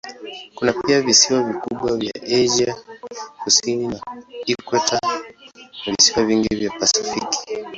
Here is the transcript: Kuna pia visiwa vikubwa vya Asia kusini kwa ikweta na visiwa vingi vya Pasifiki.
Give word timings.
Kuna 0.55 0.73
pia 0.73 1.01
visiwa 1.01 1.43
vikubwa 1.43 1.97
vya 1.97 2.11
Asia 2.23 2.75
kusini 3.43 3.95
kwa 3.99 4.17
ikweta 4.45 4.99
na 5.03 5.91
visiwa 5.99 6.25
vingi 6.25 6.55
vya 6.55 6.69
Pasifiki. 6.71 7.65